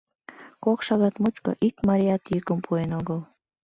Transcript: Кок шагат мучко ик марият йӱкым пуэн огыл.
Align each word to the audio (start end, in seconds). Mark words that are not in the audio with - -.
Кок 0.63 0.79
шагат 0.87 1.15
мучко 1.21 1.51
ик 1.67 1.75
марият 1.87 2.23
йӱкым 2.33 2.59
пуэн 2.65 2.89
огыл. 2.99 3.19